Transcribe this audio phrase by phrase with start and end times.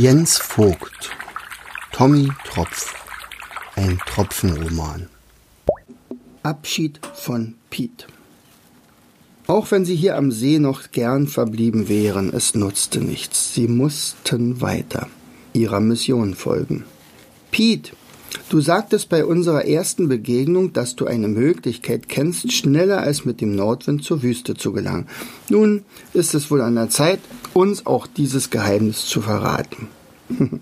[0.00, 1.10] Jens Vogt
[1.90, 2.94] Tommy Tropf
[3.74, 5.08] Ein Tropfenroman
[6.44, 8.06] Abschied von Piet
[9.48, 13.54] Auch wenn sie hier am See noch gern verblieben wären, es nutzte nichts.
[13.54, 15.08] Sie mussten weiter
[15.52, 16.84] ihrer Mission folgen.
[17.50, 17.92] Piet,
[18.48, 23.54] du sagtest bei unserer ersten Begegnung, dass du eine Möglichkeit kennst, schneller als mit dem
[23.54, 25.06] Nordwind zur Wüste zu gelangen.
[25.48, 27.20] Nun ist es wohl an der Zeit,
[27.54, 29.88] uns auch dieses Geheimnis zu verraten.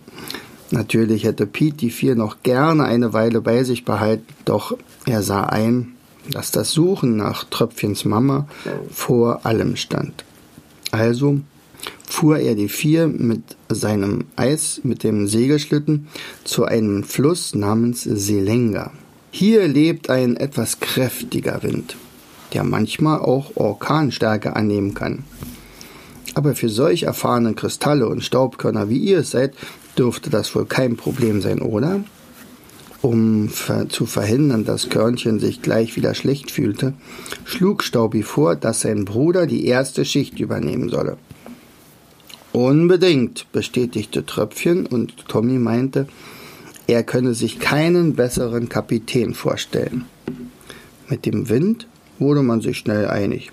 [0.70, 5.44] Natürlich hätte Pete die vier noch gerne eine Weile bei sich behalten, doch er sah
[5.44, 5.92] ein,
[6.30, 8.48] dass das Suchen nach Tröpfchens Mama
[8.90, 10.24] vor allem stand.
[10.90, 11.40] Also
[12.06, 16.08] fuhr er die vier mit seinem Eis, mit dem Segelschlitten,
[16.44, 18.92] zu einem Fluss namens Selenga.
[19.30, 21.96] Hier lebt ein etwas kräftiger Wind,
[22.54, 25.24] der manchmal auch Orkanstärke annehmen kann.
[26.34, 29.54] Aber für solch erfahrene Kristalle und Staubkörner wie ihr es seid,
[29.98, 32.04] dürfte das wohl kein Problem sein, oder?
[33.02, 36.94] Um ver zu verhindern, dass Körnchen sich gleich wieder schlecht fühlte,
[37.44, 41.18] schlug Staubi vor, dass sein Bruder die erste Schicht übernehmen solle.
[42.56, 46.08] Unbedingt, bestätigte Tröpfchen, und Tommy meinte,
[46.86, 50.06] er könne sich keinen besseren Kapitän vorstellen.
[51.06, 51.86] Mit dem Wind
[52.18, 53.50] wurde man sich schnell einig.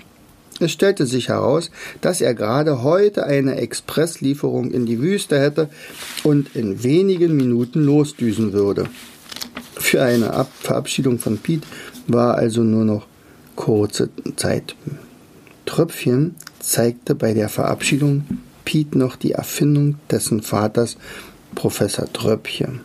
[0.61, 5.69] Es stellte sich heraus, dass er gerade heute eine Expresslieferung in die Wüste hätte
[6.23, 8.85] und in wenigen Minuten losdüsen würde.
[9.75, 11.67] Für eine Ab Verabschiedung von Pete
[12.07, 13.05] war also nur noch
[13.57, 14.77] kurze Zeit.
[15.65, 18.23] Tröpfchen zeigte bei der Verabschiedung
[18.65, 20.97] Pete noch die Erfindung dessen Vaters,
[21.55, 22.81] Professor Tröpfchen.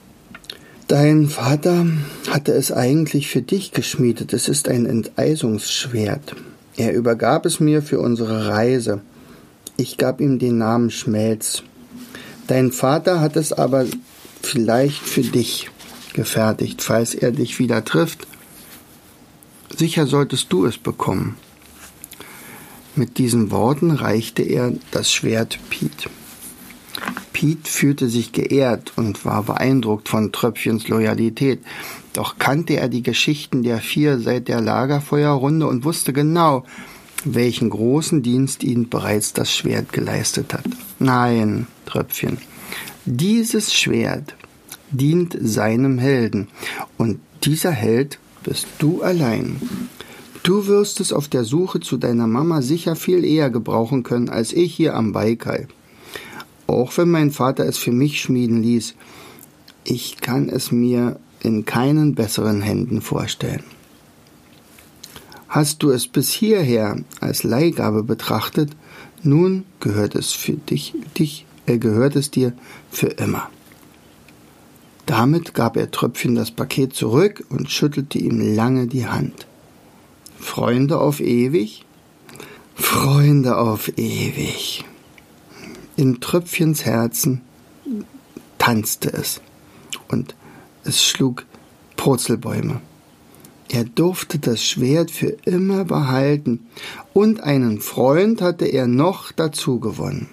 [0.88, 1.86] Dein Vater
[2.30, 4.32] hatte es eigentlich für dich geschmiedet.
[4.32, 6.34] Es ist ein Enteisungsschwert.
[6.76, 9.02] Er übergab es mir für unsere Reise.
[9.76, 11.62] Ich gab ihm den Namen Schmelz.
[12.46, 13.84] Dein Vater hat es aber
[14.42, 15.70] vielleicht für dich
[16.14, 18.26] gefertigt, falls er dich wieder trifft.
[19.77, 21.36] Sicher solltest du es bekommen.
[22.98, 26.11] Mit diesen Worten reichte er das Schwert Piet.
[27.33, 31.61] Piet fühlte sich geehrt und war beeindruckt von Tröpfchens Loyalität.
[32.13, 36.64] Doch kannte er die Geschichten der vier seit der Lagerfeuerrunde und wusste genau,
[37.25, 40.65] welchen großen Dienst ihnen bereits das Schwert geleistet hat.
[40.98, 42.39] Nein, Tröpfchen,
[43.05, 44.35] dieses Schwert
[44.91, 46.48] dient seinem Helden,
[46.97, 49.61] und dieser Held bist du allein.
[50.48, 54.53] Du wirst es auf der Suche zu deiner Mama sicher viel eher gebrauchen können als
[54.53, 55.69] ich hier am Baikal
[56.69, 58.95] auch wenn mein Vater es für mich schmieden ließ,
[59.85, 63.64] ich kann es mir in keinen besseren Händen vorstellen.
[65.48, 68.70] Hast du es bis hierher als Leihgabe betrachtet,
[69.23, 72.53] nun gehört es für dich, dich äh, gehört es dir
[72.91, 73.48] für immer.
[75.07, 79.48] Damit gab er Tröpfchen das Paket zurück und schüttelte ihm lange die Hand.
[80.38, 81.84] Freunde auf ewig?
[82.74, 84.84] Freunde auf ewig.
[85.96, 87.42] In Tröpfchens Herzen
[88.58, 89.40] tanzte es
[90.08, 90.34] und
[90.84, 91.44] es schlug
[91.96, 92.80] Purzelbäume.
[93.68, 96.66] Er durfte das Schwert für immer behalten
[97.12, 100.28] und einen Freund hatte er noch dazu gewonnen.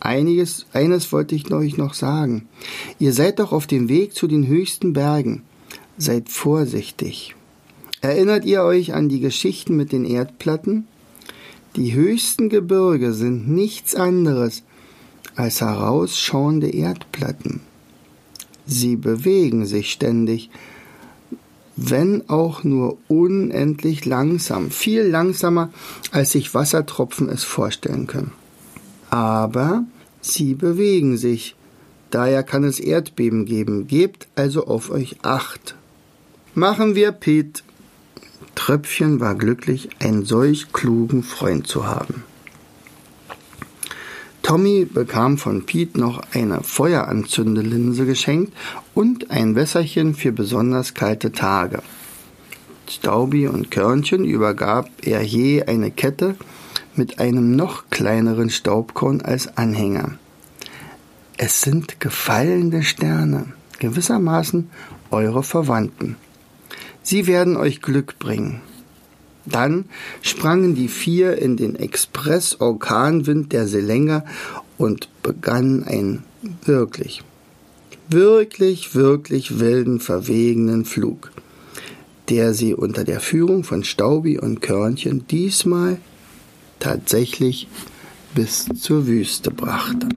[0.00, 2.48] Einiges, eines wollte ich euch noch sagen.
[2.98, 5.42] Ihr seid doch auf dem Weg zu den höchsten Bergen.
[5.96, 7.34] Seid vorsichtig.
[8.04, 10.86] Erinnert ihr euch an die Geschichten mit den Erdplatten?
[11.74, 14.62] Die höchsten Gebirge sind nichts anderes
[15.36, 17.62] als herausschauende Erdplatten.
[18.66, 20.50] Sie bewegen sich ständig,
[21.76, 25.72] wenn auch nur unendlich langsam, viel langsamer,
[26.10, 28.32] als sich Wassertropfen es vorstellen können.
[29.08, 29.82] Aber
[30.20, 31.56] sie bewegen sich,
[32.10, 33.86] daher kann es Erdbeben geben.
[33.86, 35.74] Gebt also auf euch acht.
[36.54, 37.64] Machen wir Piet.
[38.54, 42.24] Tröpfchen war glücklich, einen solch klugen Freund zu haben.
[44.42, 48.52] Tommy bekam von Pete noch eine Feueranzündelinse geschenkt
[48.92, 51.82] und ein Wässerchen für besonders kalte Tage.
[52.86, 56.36] Staubi und Körnchen übergab er je eine Kette
[56.94, 60.18] mit einem noch kleineren Staubkorn als Anhänger.
[61.38, 63.46] Es sind gefallene Sterne,
[63.78, 64.70] gewissermaßen
[65.10, 66.16] eure Verwandten.
[67.04, 68.62] Sie werden euch Glück bringen.
[69.46, 69.84] Dann
[70.22, 74.24] sprangen die vier in den Express-Orkanwind der Selenga
[74.78, 76.24] und begannen einen
[76.64, 77.22] wirklich,
[78.08, 81.30] wirklich, wirklich wilden, verwegenen Flug,
[82.30, 85.98] der sie unter der Führung von Staubi und Körnchen diesmal
[86.80, 87.68] tatsächlich
[88.34, 90.08] bis zur Wüste brachte.